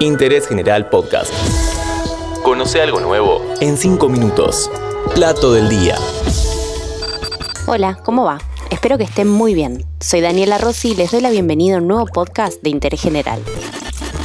Interés 0.00 0.46
General 0.46 0.90
Podcast. 0.90 1.32
Conoce 2.42 2.82
algo 2.82 3.00
nuevo 3.00 3.42
en 3.60 3.78
5 3.78 4.10
minutos. 4.10 4.70
Plato 5.14 5.54
del 5.54 5.70
día. 5.70 5.96
Hola, 7.66 7.98
¿cómo 8.04 8.24
va? 8.24 8.38
Espero 8.70 8.98
que 8.98 9.04
estén 9.04 9.26
muy 9.26 9.54
bien. 9.54 9.86
Soy 10.00 10.20
Daniela 10.20 10.58
Rossi 10.58 10.90
y 10.90 10.96
les 10.96 11.12
doy 11.12 11.22
la 11.22 11.30
bienvenida 11.30 11.76
a 11.76 11.78
un 11.78 11.88
nuevo 11.88 12.04
podcast 12.06 12.62
de 12.62 12.68
Interés 12.68 13.00
General. 13.00 13.40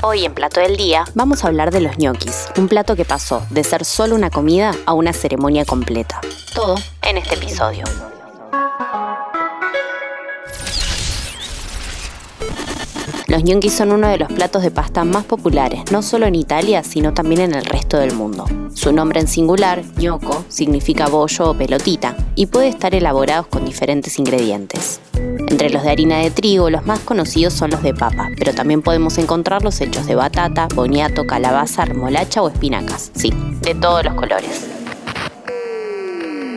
Hoy 0.00 0.24
en 0.24 0.32
Plato 0.32 0.60
del 0.60 0.78
Día 0.78 1.04
vamos 1.14 1.44
a 1.44 1.48
hablar 1.48 1.70
de 1.70 1.82
los 1.82 1.98
ñoquis, 1.98 2.48
un 2.56 2.68
plato 2.68 2.96
que 2.96 3.04
pasó 3.04 3.42
de 3.50 3.62
ser 3.62 3.84
solo 3.84 4.14
una 4.14 4.30
comida 4.30 4.74
a 4.86 4.94
una 4.94 5.12
ceremonia 5.12 5.66
completa. 5.66 6.20
Todo 6.54 6.76
en 7.02 7.18
este 7.18 7.34
episodio. 7.34 7.84
Los 13.38 13.44
gnocchi 13.44 13.68
son 13.68 13.92
uno 13.92 14.08
de 14.08 14.18
los 14.18 14.32
platos 14.32 14.64
de 14.64 14.72
pasta 14.72 15.04
más 15.04 15.22
populares, 15.22 15.92
no 15.92 16.02
solo 16.02 16.26
en 16.26 16.34
Italia, 16.34 16.82
sino 16.82 17.14
también 17.14 17.40
en 17.40 17.54
el 17.54 17.64
resto 17.64 17.96
del 17.96 18.12
mundo. 18.12 18.44
Su 18.74 18.92
nombre 18.92 19.20
en 19.20 19.28
singular, 19.28 19.84
gnocco, 19.96 20.44
significa 20.48 21.06
bollo 21.06 21.50
o 21.50 21.54
pelotita, 21.54 22.16
y 22.34 22.46
puede 22.46 22.66
estar 22.66 22.96
elaborados 22.96 23.46
con 23.46 23.64
diferentes 23.64 24.18
ingredientes. 24.18 25.00
Entre 25.14 25.70
los 25.70 25.84
de 25.84 25.90
harina 25.90 26.18
de 26.18 26.32
trigo, 26.32 26.68
los 26.68 26.84
más 26.84 26.98
conocidos 26.98 27.54
son 27.54 27.70
los 27.70 27.80
de 27.84 27.94
papa, 27.94 28.26
pero 28.36 28.54
también 28.54 28.82
podemos 28.82 29.18
encontrarlos 29.18 29.80
hechos 29.80 30.06
de 30.06 30.16
batata, 30.16 30.66
boniato, 30.74 31.24
calabaza, 31.24 31.84
remolacha 31.84 32.42
o 32.42 32.48
espinacas. 32.48 33.12
Sí, 33.14 33.32
de 33.60 33.76
todos 33.76 34.02
los 34.02 34.14
colores. 34.14 34.66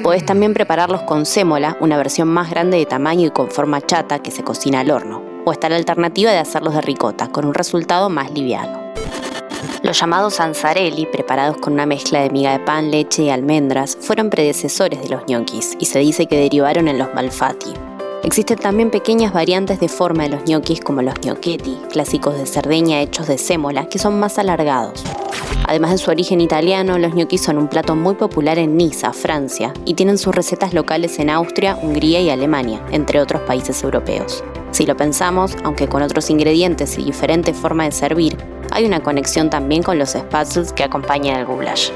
Podés 0.01 0.25
también 0.25 0.55
prepararlos 0.55 1.03
con 1.03 1.27
sémola, 1.27 1.77
una 1.79 1.98
versión 1.98 2.27
más 2.27 2.49
grande 2.49 2.77
de 2.77 2.87
tamaño 2.87 3.27
y 3.27 3.29
con 3.29 3.51
forma 3.51 3.81
chata 3.81 4.17
que 4.17 4.31
se 4.31 4.43
cocina 4.43 4.79
al 4.79 4.89
horno 4.89 5.30
o 5.45 5.51
está 5.51 5.69
la 5.69 5.75
alternativa 5.75 6.31
de 6.31 6.39
hacerlos 6.39 6.73
de 6.75 6.81
ricota, 6.81 7.29
con 7.29 7.45
un 7.45 7.53
resultado 7.53 8.09
más 8.09 8.31
liviano. 8.31 8.79
Los 9.83 9.99
llamados 9.99 10.39
ansarelli, 10.39 11.05
preparados 11.05 11.57
con 11.57 11.73
una 11.73 11.85
mezcla 11.85 12.21
de 12.21 12.29
miga 12.29 12.51
de 12.51 12.59
pan, 12.59 12.91
leche 12.91 13.23
y 13.23 13.29
almendras, 13.29 13.98
fueron 13.99 14.29
predecesores 14.29 15.01
de 15.01 15.09
los 15.09 15.25
ñoquis 15.27 15.75
y 15.79 15.85
se 15.85 15.99
dice 15.99 16.27
que 16.27 16.37
derivaron 16.37 16.87
en 16.87 16.98
los 16.98 17.13
malfatti. 17.13 17.73
Existen 18.23 18.59
también 18.59 18.91
pequeñas 18.91 19.33
variantes 19.33 19.79
de 19.79 19.89
forma 19.89 20.23
de 20.23 20.29
los 20.29 20.45
ñoquis 20.45 20.79
como 20.81 21.01
los 21.01 21.15
gnocchetti, 21.15 21.75
clásicos 21.89 22.37
de 22.37 22.45
Cerdeña 22.45 23.01
hechos 23.01 23.27
de 23.27 23.39
sémola, 23.39 23.89
que 23.89 23.97
son 23.97 24.19
más 24.19 24.37
alargados. 24.37 25.03
Además 25.67 25.91
de 25.91 25.97
su 25.97 26.11
origen 26.11 26.39
italiano, 26.39 26.99
los 26.99 27.15
ñoquis 27.15 27.41
son 27.41 27.57
un 27.57 27.67
plato 27.67 27.95
muy 27.95 28.13
popular 28.13 28.59
en 28.59 28.77
Niza, 28.77 29.11
Francia, 29.11 29.73
y 29.85 29.95
tienen 29.95 30.19
sus 30.19 30.35
recetas 30.35 30.73
locales 30.73 31.17
en 31.17 31.31
Austria, 31.31 31.75
Hungría 31.81 32.21
y 32.21 32.29
Alemania, 32.29 32.85
entre 32.91 33.19
otros 33.19 33.41
países 33.41 33.83
europeos. 33.83 34.43
Si 34.69 34.85
lo 34.85 34.95
pensamos, 34.95 35.55
aunque 35.63 35.87
con 35.87 36.03
otros 36.03 36.29
ingredientes 36.29 36.99
y 36.99 37.03
diferente 37.03 37.55
forma 37.55 37.85
de 37.85 37.91
servir, 37.91 38.37
hay 38.71 38.85
una 38.85 39.01
conexión 39.01 39.49
también 39.49 39.81
con 39.81 39.97
los 39.97 40.11
spatzels 40.11 40.73
que 40.73 40.83
acompañan 40.83 41.37
al 41.37 41.45
goulash. 41.45 41.89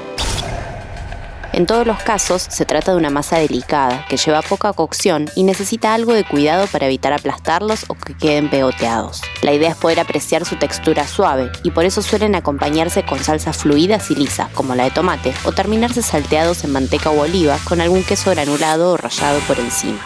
En 1.56 1.66
todos 1.68 1.88
los 1.88 2.04
casos 2.04 2.46
se 2.50 2.66
trata 2.66 2.92
de 2.92 2.98
una 2.98 3.10
masa 3.10 3.38
delicada 3.38 4.06
que 4.10 4.18
lleva 4.18 4.42
poca 4.42 4.74
cocción 4.74 5.30
y 5.38 5.44
necesita 5.44 5.94
algo 5.94 6.12
de 6.12 6.26
cuidado 6.26 6.68
para 6.68 6.88
evitar 6.88 7.14
aplastarlos 7.14 7.86
o 7.88 7.96
que 7.96 8.14
queden 8.14 8.50
pegoteados. 8.50 9.22
La 9.42 9.54
idea 9.54 9.70
es 9.70 9.78
poder 9.78 10.02
apreciar 10.02 10.44
su 10.44 10.58
textura 10.58 11.08
suave 11.08 11.50
y 11.64 11.72
por 11.72 11.86
eso 11.86 12.02
suelen 12.02 12.36
acompañarse 12.36 13.06
con 13.06 13.24
salsas 13.24 13.56
fluidas 13.56 14.12
y 14.12 14.16
lisas 14.16 14.50
como 14.52 14.76
la 14.76 14.84
de 14.84 14.92
tomate 14.92 15.34
o 15.46 15.54
terminarse 15.54 16.02
salteados 16.02 16.66
en 16.66 16.74
manteca 16.74 17.10
o 17.10 17.22
oliva 17.22 17.58
con 17.64 17.80
algún 17.80 18.04
queso 18.04 18.32
granulado 18.32 18.92
o 18.92 18.98
rallado 18.98 19.40
por 19.48 19.58
encima. 19.58 20.00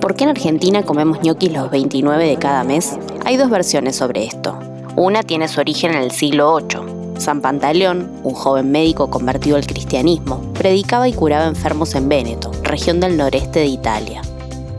¿Por 0.00 0.16
qué 0.16 0.24
en 0.24 0.30
Argentina 0.30 0.84
comemos 0.84 1.20
ñoquis 1.20 1.52
los 1.52 1.70
29 1.70 2.26
de 2.26 2.38
cada 2.38 2.64
mes? 2.64 2.96
Hay 3.26 3.36
dos 3.36 3.50
versiones 3.50 3.96
sobre 3.96 4.24
esto. 4.24 4.58
Una 4.98 5.22
tiene 5.22 5.46
su 5.46 5.60
origen 5.60 5.92
en 5.94 6.00
el 6.00 6.10
siglo 6.10 6.56
VIII. 6.56 7.20
San 7.20 7.42
Pantaleón, 7.42 8.10
un 8.22 8.32
joven 8.32 8.72
médico 8.72 9.10
convertido 9.10 9.56
al 9.56 9.66
cristianismo, 9.66 10.40
predicaba 10.54 11.06
y 11.06 11.12
curaba 11.12 11.44
enfermos 11.44 11.94
en 11.94 12.08
Véneto, 12.08 12.50
región 12.62 12.98
del 12.98 13.18
noreste 13.18 13.58
de 13.58 13.66
Italia. 13.66 14.22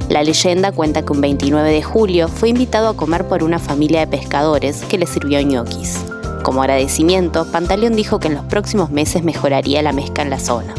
La 0.09 0.23
leyenda 0.23 0.71
cuenta 0.71 1.03
que 1.03 1.13
un 1.13 1.21
29 1.21 1.71
de 1.71 1.83
julio 1.83 2.29
fue 2.29 2.49
invitado 2.49 2.89
a 2.89 2.97
comer 2.97 3.27
por 3.27 3.43
una 3.43 3.59
familia 3.59 3.99
de 3.99 4.07
pescadores 4.07 4.83
que 4.85 4.97
le 4.97 5.05
sirvió 5.05 5.39
ñoquis. 5.39 6.03
Como 6.41 6.63
agradecimiento, 6.63 7.45
Pantaleón 7.51 7.95
dijo 7.95 8.19
que 8.19 8.29
en 8.29 8.35
los 8.35 8.45
próximos 8.45 8.89
meses 8.89 9.23
mejoraría 9.23 9.83
la 9.83 9.93
mezcla 9.93 10.23
en 10.23 10.31
la 10.31 10.39
zona. 10.39 10.73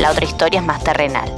La 0.00 0.10
otra 0.10 0.24
historia 0.24 0.60
es 0.60 0.66
más 0.66 0.82
terrenal. 0.82 1.30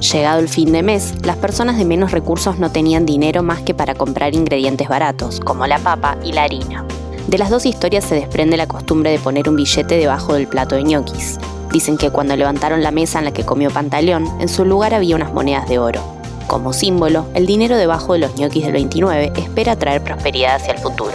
Llegado 0.00 0.40
el 0.40 0.48
fin 0.48 0.72
de 0.72 0.82
mes, 0.82 1.14
las 1.26 1.36
personas 1.36 1.76
de 1.76 1.84
menos 1.84 2.10
recursos 2.10 2.58
no 2.58 2.72
tenían 2.72 3.04
dinero 3.04 3.42
más 3.42 3.60
que 3.60 3.74
para 3.74 3.94
comprar 3.94 4.34
ingredientes 4.34 4.88
baratos, 4.88 5.40
como 5.40 5.66
la 5.66 5.78
papa 5.78 6.16
y 6.24 6.32
la 6.32 6.44
harina. 6.44 6.86
De 7.28 7.36
las 7.36 7.50
dos 7.50 7.66
historias 7.66 8.04
se 8.04 8.14
desprende 8.14 8.56
la 8.56 8.66
costumbre 8.66 9.10
de 9.10 9.18
poner 9.18 9.48
un 9.48 9.56
billete 9.56 9.98
debajo 9.98 10.32
del 10.32 10.48
plato 10.48 10.74
de 10.74 10.84
ñoquis. 10.84 11.38
Dicen 11.70 11.98
que 11.98 12.10
cuando 12.10 12.34
levantaron 12.34 12.82
la 12.82 12.90
mesa 12.90 13.18
en 13.18 13.26
la 13.26 13.32
que 13.32 13.44
comió 13.44 13.70
Pantaleón, 13.70 14.26
en 14.40 14.48
su 14.48 14.64
lugar 14.64 14.94
había 14.94 15.16
unas 15.16 15.34
monedas 15.34 15.68
de 15.68 15.78
oro. 15.78 16.00
Como 16.46 16.72
símbolo, 16.72 17.26
el 17.34 17.46
dinero 17.46 17.76
debajo 17.76 18.14
de 18.14 18.20
los 18.20 18.34
ñoquis 18.36 18.64
del 18.64 18.72
29 18.72 19.34
espera 19.36 19.76
traer 19.76 20.02
prosperidad 20.02 20.56
hacia 20.56 20.72
el 20.72 20.78
futuro 20.78 21.12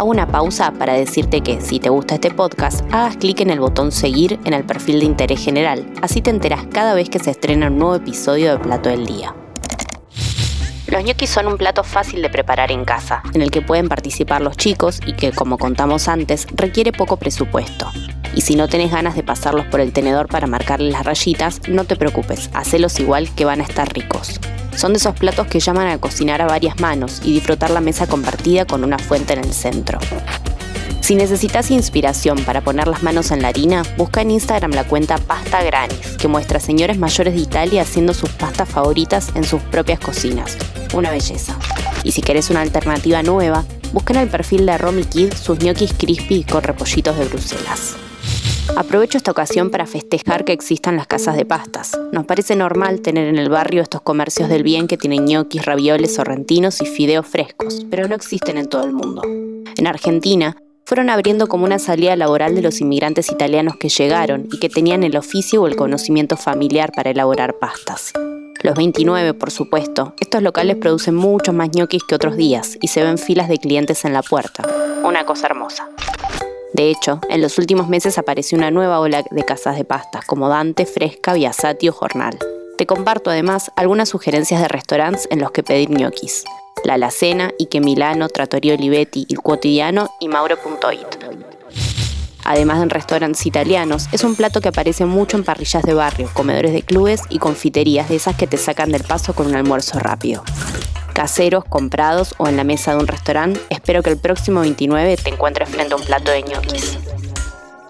hago 0.00 0.08
una 0.08 0.26
pausa 0.26 0.72
para 0.72 0.94
decirte 0.94 1.42
que 1.42 1.60
si 1.60 1.78
te 1.78 1.90
gusta 1.90 2.14
este 2.14 2.30
podcast, 2.30 2.82
hagas 2.90 3.18
clic 3.18 3.40
en 3.40 3.50
el 3.50 3.60
botón 3.60 3.92
seguir 3.92 4.40
en 4.46 4.54
el 4.54 4.64
perfil 4.64 5.00
de 5.00 5.04
interés 5.04 5.44
general. 5.44 5.92
Así 6.00 6.22
te 6.22 6.30
enteras 6.30 6.64
cada 6.72 6.94
vez 6.94 7.10
que 7.10 7.18
se 7.18 7.30
estrena 7.30 7.66
un 7.66 7.78
nuevo 7.78 7.96
episodio 7.96 8.50
de 8.50 8.58
Plato 8.58 8.88
del 8.88 9.04
Día. 9.04 9.34
Los 10.86 11.04
ñoquis 11.04 11.28
son 11.28 11.48
un 11.48 11.58
plato 11.58 11.84
fácil 11.84 12.22
de 12.22 12.30
preparar 12.30 12.72
en 12.72 12.86
casa, 12.86 13.22
en 13.34 13.42
el 13.42 13.50
que 13.50 13.60
pueden 13.60 13.90
participar 13.90 14.40
los 14.40 14.56
chicos 14.56 15.00
y 15.04 15.12
que, 15.12 15.32
como 15.32 15.58
contamos 15.58 16.08
antes, 16.08 16.46
requiere 16.54 16.92
poco 16.92 17.18
presupuesto. 17.18 17.90
Y 18.34 18.40
si 18.40 18.54
no 18.54 18.68
tenés 18.68 18.90
ganas 18.90 19.16
de 19.16 19.22
pasarlos 19.22 19.66
por 19.66 19.80
el 19.80 19.92
tenedor 19.92 20.28
para 20.28 20.46
marcarles 20.46 20.94
las 20.94 21.04
rayitas, 21.04 21.60
no 21.68 21.84
te 21.84 21.96
preocupes, 21.96 22.48
hacelos 22.54 22.98
igual 23.00 23.28
que 23.34 23.44
van 23.44 23.60
a 23.60 23.64
estar 23.64 23.92
ricos. 23.92 24.40
Son 24.80 24.94
de 24.94 24.96
esos 24.96 25.14
platos 25.14 25.46
que 25.46 25.60
llaman 25.60 25.88
a 25.88 25.98
cocinar 25.98 26.40
a 26.40 26.46
varias 26.46 26.80
manos 26.80 27.20
y 27.22 27.34
disfrutar 27.34 27.68
la 27.68 27.82
mesa 27.82 28.06
compartida 28.06 28.64
con 28.64 28.82
una 28.82 28.98
fuente 28.98 29.34
en 29.34 29.40
el 29.40 29.52
centro. 29.52 29.98
Si 31.02 31.14
necesitas 31.14 31.70
inspiración 31.70 32.42
para 32.46 32.62
poner 32.62 32.88
las 32.88 33.02
manos 33.02 33.30
en 33.30 33.42
la 33.42 33.48
harina, 33.48 33.82
busca 33.98 34.22
en 34.22 34.30
Instagram 34.30 34.70
la 34.70 34.84
cuenta 34.84 35.18
Pasta 35.18 35.62
Granis, 35.62 36.16
que 36.16 36.28
muestra 36.28 36.56
a 36.56 36.62
señores 36.62 36.96
mayores 36.96 37.34
de 37.34 37.40
Italia 37.40 37.82
haciendo 37.82 38.14
sus 38.14 38.30
pastas 38.30 38.70
favoritas 38.70 39.32
en 39.34 39.44
sus 39.44 39.60
propias 39.60 40.00
cocinas. 40.00 40.56
Una 40.94 41.10
belleza. 41.10 41.58
Y 42.02 42.12
si 42.12 42.22
querés 42.22 42.48
una 42.48 42.62
alternativa 42.62 43.22
nueva, 43.22 43.66
busca 43.92 44.14
en 44.14 44.20
el 44.20 44.28
perfil 44.30 44.64
de 44.64 44.78
Romy 44.78 45.04
Kid 45.04 45.34
sus 45.34 45.58
ñoquis 45.58 45.92
crispy 45.92 46.42
con 46.44 46.62
repollitos 46.62 47.18
de 47.18 47.26
Bruselas. 47.26 47.96
Aprovecho 48.76 49.18
esta 49.18 49.30
ocasión 49.30 49.70
para 49.70 49.86
festejar 49.86 50.44
que 50.44 50.52
existan 50.52 50.96
las 50.96 51.06
casas 51.06 51.36
de 51.36 51.44
pastas. 51.44 51.98
Nos 52.12 52.24
parece 52.24 52.56
normal 52.56 53.00
tener 53.00 53.28
en 53.28 53.38
el 53.38 53.48
barrio 53.48 53.82
estos 53.82 54.00
comercios 54.00 54.48
del 54.48 54.62
bien 54.62 54.86
que 54.86 54.96
tienen 54.96 55.26
ñoquis, 55.26 55.64
ravioles, 55.64 56.14
sorrentinos 56.14 56.80
y 56.80 56.86
fideos 56.86 57.26
frescos, 57.26 57.86
pero 57.90 58.08
no 58.08 58.14
existen 58.14 58.56
en 58.56 58.68
todo 58.68 58.84
el 58.84 58.92
mundo. 58.92 59.22
En 59.76 59.86
Argentina, 59.86 60.56
fueron 60.86 61.10
abriendo 61.10 61.46
como 61.46 61.64
una 61.64 61.78
salida 61.78 62.16
laboral 62.16 62.54
de 62.54 62.62
los 62.62 62.80
inmigrantes 62.80 63.30
italianos 63.30 63.76
que 63.76 63.88
llegaron 63.88 64.48
y 64.50 64.58
que 64.58 64.68
tenían 64.68 65.04
el 65.04 65.16
oficio 65.16 65.62
o 65.62 65.68
el 65.68 65.76
conocimiento 65.76 66.36
familiar 66.36 66.90
para 66.92 67.10
elaborar 67.10 67.58
pastas. 67.60 68.12
Los 68.62 68.74
29, 68.74 69.34
por 69.34 69.50
supuesto, 69.50 70.14
estos 70.20 70.42
locales 70.42 70.76
producen 70.76 71.14
muchos 71.14 71.54
más 71.54 71.70
ñoquis 71.70 72.04
que 72.04 72.14
otros 72.14 72.36
días 72.36 72.76
y 72.80 72.88
se 72.88 73.02
ven 73.02 73.18
filas 73.18 73.48
de 73.48 73.58
clientes 73.58 74.04
en 74.04 74.12
la 74.12 74.22
puerta. 74.22 74.64
Una 75.04 75.24
cosa 75.24 75.46
hermosa. 75.46 75.88
De 76.80 76.88
hecho, 76.88 77.20
en 77.28 77.42
los 77.42 77.58
últimos 77.58 77.88
meses 77.88 78.16
apareció 78.16 78.56
una 78.56 78.70
nueva 78.70 79.00
ola 79.00 79.22
de 79.30 79.44
casas 79.44 79.76
de 79.76 79.84
pastas, 79.84 80.24
como 80.24 80.48
Dante, 80.48 80.86
Fresca, 80.86 81.34
Biasati 81.34 81.90
o 81.90 81.92
Jornal. 81.92 82.38
Te 82.78 82.86
comparto 82.86 83.28
además 83.28 83.70
algunas 83.76 84.08
sugerencias 84.08 84.62
de 84.62 84.68
restaurantes 84.68 85.28
en 85.30 85.40
los 85.40 85.50
que 85.50 85.62
pedir 85.62 85.90
ñoquis. 85.90 86.42
La 86.84 86.94
Alacena, 86.94 87.52
Ike 87.58 87.82
Milano, 87.82 88.30
Trattoria 88.30 88.72
Olivetti, 88.72 89.26
Il 89.28 89.42
Quotidiano 89.42 90.08
y 90.20 90.28
Mauro.it. 90.28 91.06
Además 92.44 92.78
de 92.78 92.84
en 92.84 92.90
restaurantes 92.90 93.44
italianos, 93.44 94.06
es 94.10 94.24
un 94.24 94.34
plato 94.34 94.62
que 94.62 94.70
aparece 94.70 95.04
mucho 95.04 95.36
en 95.36 95.44
parrillas 95.44 95.82
de 95.82 95.92
barrio, 95.92 96.30
comedores 96.32 96.72
de 96.72 96.82
clubes 96.82 97.20
y 97.28 97.40
confiterías 97.40 98.08
de 98.08 98.16
esas 98.16 98.36
que 98.36 98.46
te 98.46 98.56
sacan 98.56 98.90
del 98.90 99.04
paso 99.04 99.34
con 99.34 99.48
un 99.48 99.54
almuerzo 99.54 99.98
rápido 99.98 100.42
caseros, 101.12 101.64
comprados 101.64 102.34
o 102.38 102.48
en 102.48 102.56
la 102.56 102.64
mesa 102.64 102.92
de 102.92 102.98
un 102.98 103.06
restaurante, 103.06 103.60
espero 103.70 104.02
que 104.02 104.10
el 104.10 104.16
próximo 104.18 104.60
29 104.60 105.16
te 105.16 105.30
encuentres 105.30 105.68
frente 105.68 105.94
a 105.94 105.96
un 105.96 106.04
plato 106.04 106.30
de 106.30 106.42
ñoquis. 106.42 106.98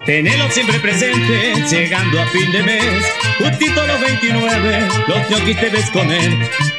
Tenelo 0.05 0.51
siempre 0.51 0.79
presente, 0.81 1.55
llegando 1.71 2.21
a 2.21 2.27
fin 2.27 2.51
de 2.51 2.63
mes. 2.63 3.05
Justito 3.39 3.87
los 3.87 4.01
29, 4.01 4.89
los 5.07 5.31
ñoquis 5.31 5.61
te 5.61 5.69
ves 5.69 5.91
comer. 5.91 6.31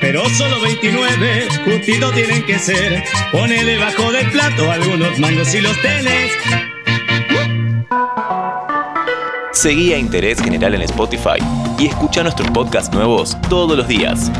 Pero 0.01 0.27
solo 0.29 0.59
29, 0.59 1.47
justito 1.63 2.11
tienen 2.11 2.43
que 2.45 2.57
ser. 2.57 3.03
Pone 3.31 3.63
debajo 3.63 4.11
del 4.11 4.29
plato 4.31 4.71
algunos 4.71 5.19
mangos 5.19 5.47
si 5.47 5.61
los 5.61 5.79
tenés. 5.81 6.31
Seguí 9.53 9.93
a 9.93 9.97
Interés 9.97 10.41
General 10.41 10.73
en 10.73 10.81
Spotify 10.81 11.38
y 11.77 11.85
escucha 11.85 12.23
nuestros 12.23 12.49
podcasts 12.49 12.91
nuevos 12.91 13.38
todos 13.47 13.77
los 13.77 13.88
días. 13.88 14.31